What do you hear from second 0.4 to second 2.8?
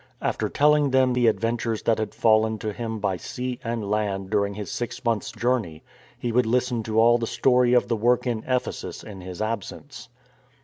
tell ing them the adventures that had fallen to